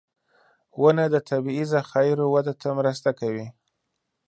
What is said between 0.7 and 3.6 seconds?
•ونه د طبعي ذخایرو وده ته مرسته کوي.